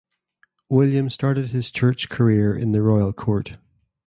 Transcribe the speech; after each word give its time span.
William 0.67 1.11
started 1.11 1.49
his 1.51 1.69
Church 1.69 2.09
career 2.09 2.55
in 2.55 2.71
the 2.71 2.81
royal 2.81 3.13
court. 3.13 3.57